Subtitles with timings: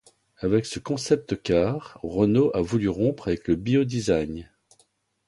[0.39, 4.49] Avec ce concept car Renault a voulu rompre avec le bio-design.